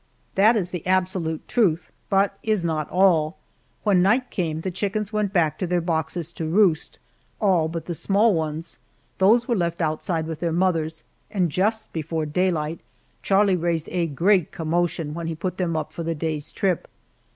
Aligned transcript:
That 0.33 0.55
is 0.55 0.71
the 0.71 0.83
absolute 0.87 1.47
truth, 1.47 1.91
but 2.09 2.39
is 2.41 2.63
not 2.63 2.89
all. 2.89 3.37
When 3.83 4.01
night 4.01 4.31
came 4.31 4.61
the 4.61 4.71
chickens 4.71 5.13
went 5.13 5.31
back 5.31 5.59
to 5.59 5.67
their 5.67 5.79
boxes 5.79 6.31
to 6.31 6.47
roost 6.47 6.97
all 7.39 7.67
but 7.67 7.85
the 7.85 7.93
small 7.93 8.33
ones. 8.33 8.79
Those 9.19 9.47
were 9.47 9.55
left 9.55 9.79
outside 9.79 10.25
with 10.25 10.39
their 10.39 10.51
mothers, 10.51 11.03
and 11.29 11.51
just 11.51 11.93
before 11.93 12.25
daylight 12.25 12.79
Charlie 13.21 13.55
raised 13.55 13.89
a 13.89 14.07
great 14.07 14.51
commotion 14.51 15.13
when 15.13 15.27
he 15.27 15.35
put 15.35 15.57
them 15.57 15.77
up 15.77 15.93
for 15.93 16.01
the 16.01 16.15
day's 16.15 16.51
trip. 16.51 16.87